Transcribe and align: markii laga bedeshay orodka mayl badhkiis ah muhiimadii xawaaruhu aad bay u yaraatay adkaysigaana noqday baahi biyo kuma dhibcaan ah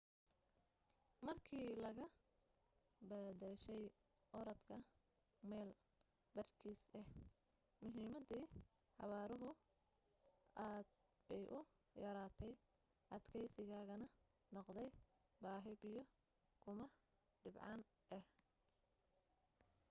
markii 1.25 1.67
laga 1.85 2.05
bedeshay 3.09 3.83
orodka 4.39 4.75
mayl 5.49 5.69
badhkiis 6.35 6.81
ah 6.99 7.07
muhiimadii 7.83 8.45
xawaaruhu 8.97 9.49
aad 10.69 10.87
bay 11.27 11.43
u 11.57 11.59
yaraatay 12.03 12.53
adkaysigaana 13.15 14.07
noqday 14.55 14.89
baahi 15.43 15.71
biyo 15.83 16.03
kuma 16.63 16.85
dhibcaan 17.41 17.79
ah 18.17 18.23